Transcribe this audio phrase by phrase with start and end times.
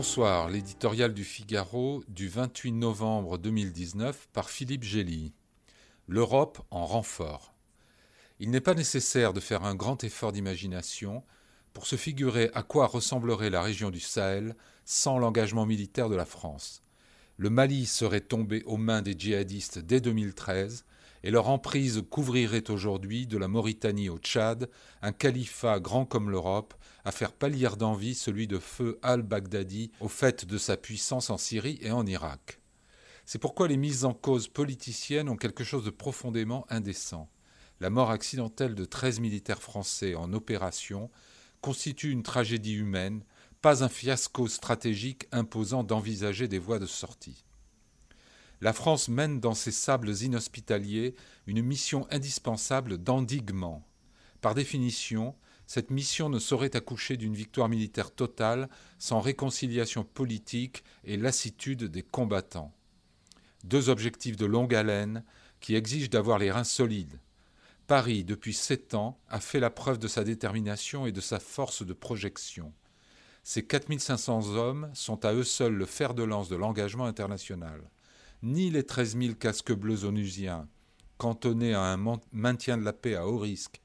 [0.00, 5.34] Bonsoir, l'éditorial du Figaro du 28 novembre 2019 par Philippe Gély.
[6.08, 7.52] L'Europe en renfort.
[8.38, 11.22] Il n'est pas nécessaire de faire un grand effort d'imagination
[11.74, 14.56] pour se figurer à quoi ressemblerait la région du Sahel
[14.86, 16.82] sans l'engagement militaire de la France.
[17.36, 20.86] Le Mali serait tombé aux mains des djihadistes dès 2013
[21.22, 24.70] et leur emprise couvrirait aujourd'hui de la Mauritanie au Tchad
[25.02, 26.74] un califat grand comme l'Europe
[27.04, 31.78] à faire pâlir d'envie celui de feu al-Baghdadi au fait de sa puissance en Syrie
[31.82, 32.60] et en Irak.
[33.26, 37.28] C'est pourquoi les mises en cause politiciennes ont quelque chose de profondément indécent.
[37.80, 41.10] La mort accidentelle de 13 militaires français en opération
[41.60, 43.24] constitue une tragédie humaine,
[43.62, 47.44] pas un fiasco stratégique imposant d'envisager des voies de sortie.
[48.60, 51.14] La France mène dans ses sables inhospitaliers
[51.46, 53.86] une mission indispensable d'endiguement.
[54.42, 55.34] Par définition,
[55.66, 62.02] cette mission ne saurait accoucher d'une victoire militaire totale sans réconciliation politique et lassitude des
[62.02, 62.74] combattants.
[63.64, 65.24] Deux objectifs de longue haleine
[65.60, 67.20] qui exigent d'avoir les reins solides.
[67.86, 71.84] Paris, depuis sept ans, a fait la preuve de sa détermination et de sa force
[71.84, 72.72] de projection.
[73.42, 77.80] Ces 4500 hommes sont à eux seuls le fer de lance de l'engagement international.
[78.42, 80.66] Ni les 13 000 casques bleus onusiens,
[81.18, 83.82] cantonnés à un maintien de la paix à haut risque,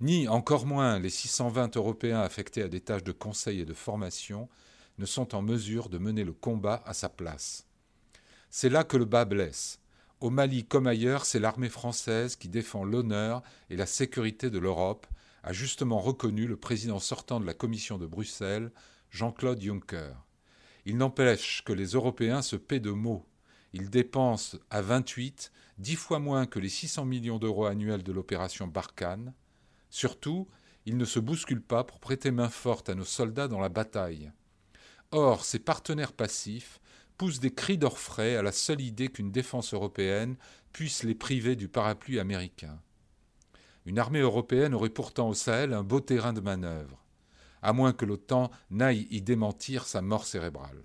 [0.00, 4.48] ni encore moins les 620 Européens affectés à des tâches de conseil et de formation
[4.98, 7.66] ne sont en mesure de mener le combat à sa place.
[8.48, 9.80] C'est là que le bas blesse.
[10.20, 15.06] Au Mali comme ailleurs, c'est l'armée française qui défend l'honneur et la sécurité de l'Europe,
[15.42, 18.70] a justement reconnu le président sortant de la Commission de Bruxelles,
[19.10, 20.14] Jean-Claude Juncker.
[20.84, 23.26] Il n'empêche que les Européens se paient de mots.
[23.72, 28.66] Ils dépensent à 28 dix fois moins que les 600 millions d'euros annuels de l'opération
[28.66, 29.32] Barkhane,
[29.90, 30.46] Surtout,
[30.86, 34.32] ils ne se bousculent pas pour prêter main forte à nos soldats dans la bataille.
[35.10, 36.80] Or, ces partenaires passifs
[37.18, 40.36] poussent des cris d'orfraie à la seule idée qu'une défense européenne
[40.72, 42.80] puisse les priver du parapluie américain.
[43.84, 47.04] Une armée européenne aurait pourtant au Sahel un beau terrain de manœuvre,
[47.60, 50.84] à moins que l'OTAN n'aille y démentir sa mort cérébrale.